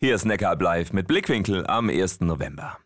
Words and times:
Hier 0.00 0.14
ist 0.14 0.24
Neckaralb 0.24 0.62
live 0.62 0.92
mit 0.92 1.08
Blickwinkel 1.08 1.66
am 1.66 1.88
1. 1.90 2.20
November. 2.20 2.78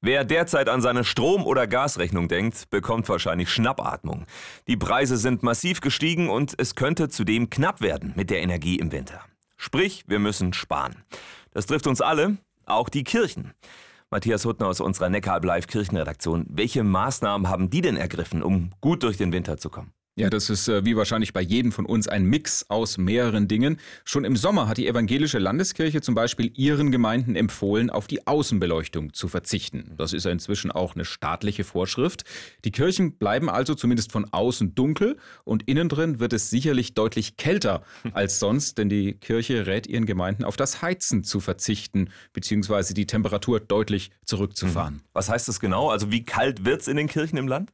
Wer 0.00 0.24
derzeit 0.24 0.70
an 0.70 0.80
seine 0.80 1.04
Strom- 1.04 1.44
oder 1.44 1.66
Gasrechnung 1.66 2.26
denkt, 2.26 2.70
bekommt 2.70 3.06
wahrscheinlich 3.10 3.50
Schnappatmung. 3.50 4.24
Die 4.66 4.78
Preise 4.78 5.18
sind 5.18 5.42
massiv 5.42 5.82
gestiegen 5.82 6.30
und 6.30 6.54
es 6.56 6.74
könnte 6.74 7.10
zudem 7.10 7.50
knapp 7.50 7.82
werden 7.82 8.14
mit 8.16 8.30
der 8.30 8.40
Energie 8.40 8.76
im 8.76 8.92
Winter. 8.92 9.20
Sprich, 9.58 10.04
wir 10.06 10.18
müssen 10.18 10.54
sparen. 10.54 11.04
Das 11.50 11.66
trifft 11.66 11.86
uns 11.86 12.00
alle, 12.00 12.38
auch 12.64 12.88
die 12.88 13.04
Kirchen. 13.04 13.52
Matthias 14.08 14.46
Huttner 14.46 14.68
aus 14.68 14.80
unserer 14.80 15.10
Neckaralb 15.10 15.44
live 15.44 15.66
Kirchenredaktion. 15.66 16.46
Welche 16.48 16.82
Maßnahmen 16.82 17.50
haben 17.50 17.68
die 17.68 17.82
denn 17.82 17.98
ergriffen, 17.98 18.42
um 18.42 18.70
gut 18.80 19.02
durch 19.02 19.18
den 19.18 19.34
Winter 19.34 19.58
zu 19.58 19.68
kommen? 19.68 19.92
Ja, 20.16 20.30
das 20.30 20.48
ist 20.48 20.68
äh, 20.68 20.84
wie 20.84 20.94
wahrscheinlich 20.94 21.32
bei 21.32 21.40
jedem 21.40 21.72
von 21.72 21.86
uns 21.86 22.06
ein 22.06 22.24
Mix 22.24 22.66
aus 22.70 22.98
mehreren 22.98 23.48
Dingen. 23.48 23.80
Schon 24.04 24.24
im 24.24 24.36
Sommer 24.36 24.68
hat 24.68 24.76
die 24.76 24.86
evangelische 24.86 25.40
Landeskirche 25.40 26.02
zum 26.02 26.14
Beispiel 26.14 26.52
ihren 26.54 26.92
Gemeinden 26.92 27.34
empfohlen, 27.34 27.90
auf 27.90 28.06
die 28.06 28.24
Außenbeleuchtung 28.24 29.12
zu 29.12 29.26
verzichten. 29.26 29.94
Das 29.96 30.12
ist 30.12 30.24
ja 30.24 30.30
inzwischen 30.30 30.70
auch 30.70 30.94
eine 30.94 31.04
staatliche 31.04 31.64
Vorschrift. 31.64 32.22
Die 32.64 32.70
Kirchen 32.70 33.18
bleiben 33.18 33.50
also 33.50 33.74
zumindest 33.74 34.12
von 34.12 34.24
außen 34.30 34.76
dunkel 34.76 35.16
und 35.42 35.64
innen 35.64 35.88
drin 35.88 36.20
wird 36.20 36.32
es 36.32 36.48
sicherlich 36.48 36.94
deutlich 36.94 37.36
kälter 37.36 37.82
als 38.12 38.38
sonst, 38.38 38.78
denn 38.78 38.88
die 38.88 39.14
Kirche 39.14 39.66
rät 39.66 39.88
ihren 39.88 40.06
Gemeinden 40.06 40.44
auf 40.44 40.56
das 40.56 40.80
Heizen 40.80 41.24
zu 41.24 41.40
verzichten, 41.40 42.10
beziehungsweise 42.32 42.94
die 42.94 43.08
Temperatur 43.08 43.58
deutlich 43.58 44.12
zurückzufahren. 44.24 45.02
Was 45.12 45.28
heißt 45.28 45.48
das 45.48 45.58
genau? 45.58 45.90
Also 45.90 46.12
wie 46.12 46.24
kalt 46.24 46.64
wird's 46.64 46.86
in 46.86 46.96
den 46.96 47.08
Kirchen 47.08 47.36
im 47.36 47.48
Land? 47.48 47.72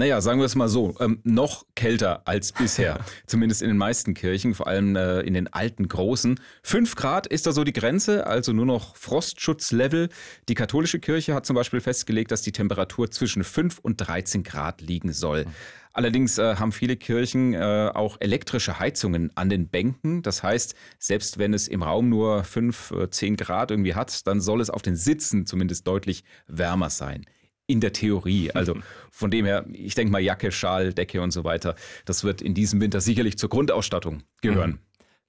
Naja, 0.00 0.22
sagen 0.22 0.40
wir 0.40 0.46
es 0.46 0.54
mal 0.54 0.70
so, 0.70 0.94
ähm, 0.98 1.20
noch 1.24 1.66
kälter 1.74 2.22
als 2.26 2.52
bisher. 2.58 3.00
Zumindest 3.26 3.60
in 3.60 3.68
den 3.68 3.76
meisten 3.76 4.14
Kirchen, 4.14 4.54
vor 4.54 4.66
allem 4.66 4.96
äh, 4.96 5.20
in 5.20 5.34
den 5.34 5.52
alten 5.52 5.88
großen. 5.88 6.40
Fünf 6.62 6.94
Grad 6.94 7.26
ist 7.26 7.46
da 7.46 7.52
so 7.52 7.64
die 7.64 7.74
Grenze, 7.74 8.26
also 8.26 8.54
nur 8.54 8.64
noch 8.64 8.96
Frostschutzlevel. 8.96 10.08
Die 10.48 10.54
katholische 10.54 11.00
Kirche 11.00 11.34
hat 11.34 11.44
zum 11.44 11.54
Beispiel 11.54 11.82
festgelegt, 11.82 12.32
dass 12.32 12.40
die 12.40 12.52
Temperatur 12.52 13.10
zwischen 13.10 13.44
5 13.44 13.78
und 13.80 13.98
13 13.98 14.42
Grad 14.42 14.80
liegen 14.80 15.12
soll. 15.12 15.44
Allerdings 15.92 16.38
äh, 16.38 16.56
haben 16.56 16.72
viele 16.72 16.96
Kirchen 16.96 17.52
äh, 17.52 17.90
auch 17.92 18.16
elektrische 18.20 18.78
Heizungen 18.78 19.30
an 19.34 19.50
den 19.50 19.68
Bänken. 19.68 20.22
Das 20.22 20.42
heißt, 20.42 20.74
selbst 20.98 21.36
wenn 21.36 21.52
es 21.52 21.68
im 21.68 21.82
Raum 21.82 22.08
nur 22.08 22.42
5, 22.42 22.92
äh, 22.92 23.10
10 23.10 23.36
Grad 23.36 23.70
irgendwie 23.70 23.94
hat, 23.94 24.26
dann 24.26 24.40
soll 24.40 24.62
es 24.62 24.70
auf 24.70 24.80
den 24.80 24.96
Sitzen 24.96 25.44
zumindest 25.44 25.86
deutlich 25.86 26.24
wärmer 26.46 26.88
sein 26.88 27.26
in 27.70 27.80
der 27.80 27.92
Theorie. 27.92 28.50
Also 28.52 28.76
von 29.10 29.30
dem 29.30 29.44
her, 29.44 29.64
ich 29.72 29.94
denke 29.94 30.12
mal 30.12 30.20
Jacke, 30.20 30.52
Schal, 30.52 30.92
Decke 30.92 31.20
und 31.20 31.30
so 31.30 31.44
weiter, 31.44 31.74
das 32.04 32.24
wird 32.24 32.42
in 32.42 32.54
diesem 32.54 32.80
Winter 32.80 33.00
sicherlich 33.00 33.38
zur 33.38 33.48
Grundausstattung 33.48 34.22
gehören. 34.42 34.70
Mhm. 34.70 34.78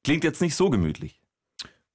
Klingt 0.03 0.23
jetzt 0.23 0.41
nicht 0.41 0.55
so 0.55 0.69
gemütlich. 0.69 1.21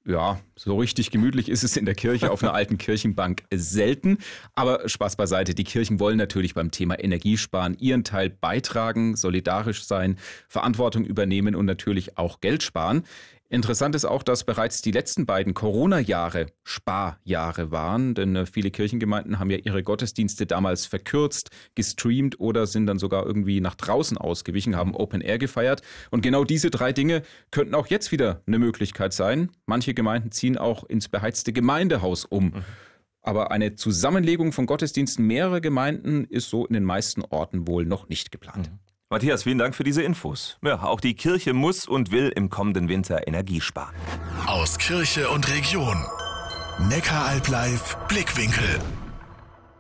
Ja, 0.08 0.38
so 0.54 0.78
richtig 0.78 1.10
gemütlich 1.10 1.48
ist 1.48 1.64
es 1.64 1.76
in 1.76 1.84
der 1.84 1.96
Kirche 1.96 2.30
auf 2.30 2.40
einer 2.40 2.54
alten 2.54 2.78
Kirchenbank 2.78 3.42
selten. 3.52 4.18
Aber 4.54 4.88
Spaß 4.88 5.16
beiseite, 5.16 5.52
die 5.52 5.64
Kirchen 5.64 5.98
wollen 5.98 6.16
natürlich 6.16 6.54
beim 6.54 6.70
Thema 6.70 6.96
Energiesparen 6.96 7.76
ihren 7.80 8.04
Teil 8.04 8.30
beitragen, 8.30 9.16
solidarisch 9.16 9.84
sein, 9.84 10.16
Verantwortung 10.48 11.04
übernehmen 11.04 11.56
und 11.56 11.66
natürlich 11.66 12.18
auch 12.18 12.40
Geld 12.40 12.62
sparen. 12.62 13.02
Interessant 13.48 13.94
ist 13.94 14.04
auch, 14.04 14.24
dass 14.24 14.42
bereits 14.42 14.82
die 14.82 14.90
letzten 14.90 15.24
beiden 15.24 15.54
Corona-Jahre 15.54 16.46
Sparjahre 16.64 17.70
waren, 17.70 18.14
denn 18.14 18.34
äh, 18.34 18.46
viele 18.46 18.72
Kirchengemeinden 18.72 19.38
haben 19.38 19.50
ja 19.50 19.58
ihre 19.58 19.84
Gottesdienste 19.84 20.46
damals 20.46 20.86
verkürzt, 20.86 21.50
gestreamt 21.76 22.40
oder 22.40 22.66
sind 22.66 22.86
dann 22.86 22.98
sogar 22.98 23.24
irgendwie 23.24 23.60
nach 23.60 23.76
draußen 23.76 24.18
ausgewichen, 24.18 24.74
haben 24.74 24.96
Open 24.96 25.20
Air 25.20 25.38
gefeiert. 25.38 25.82
Und 26.10 26.22
genau 26.22 26.42
diese 26.42 26.70
drei 26.70 26.92
Dinge 26.92 27.22
könnten 27.52 27.76
auch 27.76 27.86
jetzt 27.86 28.10
wieder 28.10 28.42
eine 28.46 28.58
Möglichkeit 28.58 29.12
sein. 29.12 29.50
Manche 29.66 29.94
Gemeinden 29.94 30.32
ziehen 30.32 30.58
auch 30.58 30.82
ins 30.84 31.08
beheizte 31.08 31.52
Gemeindehaus 31.52 32.24
um. 32.24 32.46
Mhm. 32.46 32.64
Aber 33.22 33.50
eine 33.52 33.74
Zusammenlegung 33.74 34.52
von 34.52 34.66
Gottesdiensten 34.66 35.24
mehrerer 35.24 35.60
Gemeinden 35.60 36.24
ist 36.24 36.48
so 36.48 36.66
in 36.66 36.74
den 36.74 36.84
meisten 36.84 37.22
Orten 37.22 37.66
wohl 37.66 37.84
noch 37.84 38.08
nicht 38.08 38.32
geplant. 38.32 38.70
Mhm. 38.70 38.85
Matthias, 39.08 39.44
vielen 39.44 39.58
Dank 39.58 39.76
für 39.76 39.84
diese 39.84 40.02
Infos. 40.02 40.58
Ja, 40.64 40.82
auch 40.82 41.00
die 41.00 41.14
Kirche 41.14 41.52
muss 41.52 41.86
und 41.86 42.10
will 42.10 42.32
im 42.34 42.50
kommenden 42.50 42.88
Winter 42.88 43.28
Energie 43.28 43.60
sparen. 43.60 43.94
Aus 44.46 44.78
Kirche 44.78 45.28
und 45.30 45.48
Region. 45.48 46.04
Neckaralb 46.88 47.46
live 47.46 47.96
Blickwinkel. 48.08 48.80